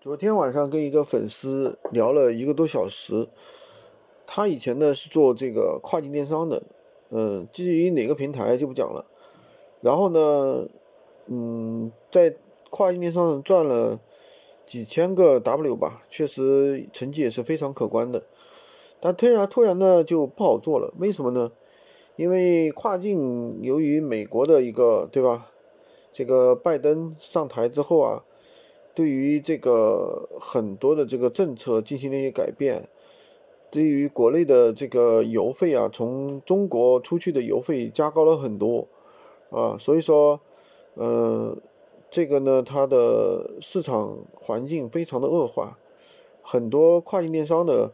[0.00, 3.28] 昨天晚上跟一个粉丝聊了一个多小时，
[4.26, 6.62] 他以前呢是做这个跨境电商的，
[7.10, 9.04] 嗯，至于哪个平台就不讲了。
[9.82, 10.66] 然后呢，
[11.26, 12.34] 嗯，在
[12.70, 14.00] 跨境电商上赚了
[14.66, 18.24] 几千个 W 吧，确实成绩也是非常可观的。
[19.00, 21.52] 但突然突然呢就不好做了，为什么呢？
[22.16, 25.50] 因为跨境由于美国的一个对吧，
[26.10, 28.24] 这个拜登上台之后啊。
[28.92, 32.88] 对于这个很多的这个政策进行了一些改变，
[33.70, 38.88] 对于国内的这个邮费啊，从中国出去的邮费加高了很多，
[39.50, 40.40] 啊，所以说，
[40.96, 41.56] 嗯，
[42.10, 45.78] 这个呢，它的市场环境非常的恶化，
[46.42, 47.92] 很多跨境电商的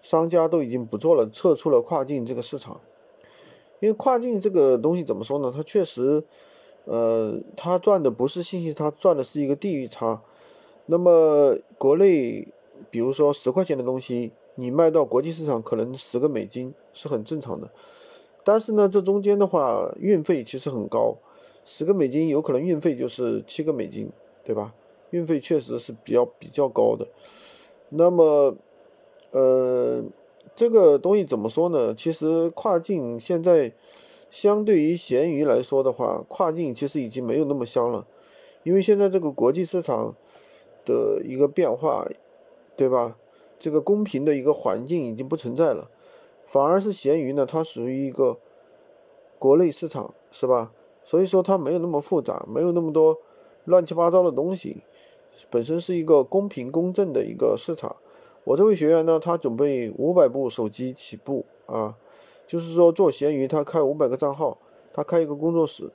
[0.00, 2.80] 商家都已经不做了，撤出了跨境这个市场，
[3.80, 5.52] 因为跨境这个东西怎么说呢？
[5.54, 6.24] 它确实，
[6.86, 10.22] 呃，它赚的不是信息，它赚的是一个地域差。
[10.90, 12.48] 那么国内，
[12.90, 17.70] 比如说十块钱的东西，你卖到国际市场可能十个美金是很正常的。
[18.42, 21.18] 但是呢，这中间的话，运费其实很高，
[21.66, 24.10] 十个美金有可能运费就是七个美金，
[24.42, 24.72] 对吧？
[25.10, 27.06] 运费确实是比较比较高的。
[27.90, 28.56] 那么，
[29.32, 30.02] 呃，
[30.56, 31.94] 这个东西怎么说呢？
[31.94, 33.74] 其实跨境现在
[34.30, 38.06] 相对于闲鱼来说的话，跨境其实已经没有那么香了，
[38.62, 40.16] 因为现在这个国际市场。
[40.88, 42.08] 的一个变化，
[42.74, 43.18] 对吧？
[43.60, 45.90] 这个公平的一个环境已经不存在了，
[46.46, 48.38] 反而是闲鱼呢，它属于一个
[49.38, 50.72] 国内市场，是吧？
[51.04, 53.18] 所以说它没有那么复杂，没有那么多
[53.64, 54.84] 乱七八糟的东西，
[55.50, 57.96] 本身是一个公平公正的一个市场。
[58.44, 61.96] 我这位学员呢，他准备五百部手机起步啊，
[62.46, 64.56] 就是说做闲鱼，他开五百个账号，
[64.92, 65.90] 他开一个工作室，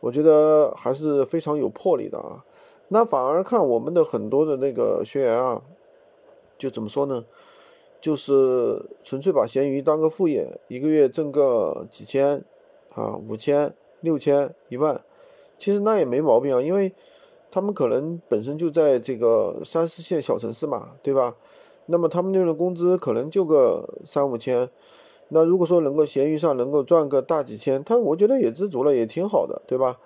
[0.00, 2.44] 我觉得还是非常有魄力的啊。
[2.88, 5.62] 那反而看我们的很多的那个学员啊，
[6.58, 7.24] 就怎么说呢？
[8.00, 12.44] 就是纯粹把闲鱼当个副业，一个月挣个几千
[12.94, 15.04] 啊，五千、六千、一万，
[15.58, 16.94] 其实那也没毛病啊，因为
[17.50, 21.34] 他们可能本身就在这个三四线小城市嘛，对吧？
[21.86, 24.70] 那么他们那边的工资可能就个三五千，
[25.30, 29.98] 那如果说能够闲鱼上能够赚个大几千，他我觉得也知足了，也挺好的，对吧？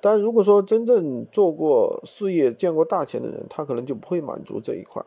[0.00, 5.04] 但如果说真正做过事业、见过大钱的人，他可能就不会满足这一块，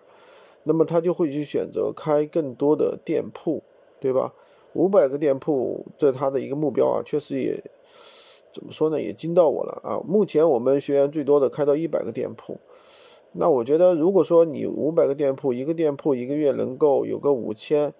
[0.63, 3.63] 那么他就会去选择开更多的店铺，
[3.99, 4.33] 对吧？
[4.73, 7.63] 五百个店铺，这他的一个目标啊，确实也
[8.53, 9.99] 怎么说呢，也惊到我了啊！
[10.05, 12.57] 目前我们学员最多的开到一百个店铺，
[13.33, 17.93] 那我觉得，如果说你五百个店铺，一个店铺一个月能够有个五千，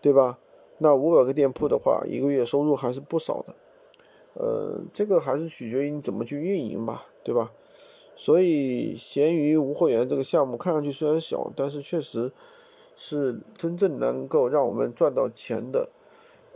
[0.00, 0.38] 对吧？
[0.78, 3.54] 那五百个店铺的话，一个月收入还是不少的。
[4.34, 7.52] 呃，这个还是取决于你怎么去运营吧，对吧？
[8.14, 12.30] 所以闲鱼无货源这个项目看上去虽然小，但是确实
[12.94, 15.88] 是真正能够让我们赚到钱的。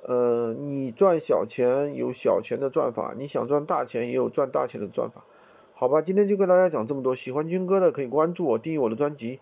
[0.03, 5.25] 呃，你赚小钱有小钱的赚法，你想赚大钱也有赚大钱的赚法。
[5.73, 7.15] 好吧，今天就跟大家讲这么多。
[7.15, 9.41] 喜欢军哥的可以关注我，订阅我的专辑，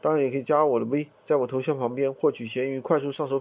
[0.00, 3.30] 当然也可以加我的微，在我头像旁边获取闲鱼快速上手。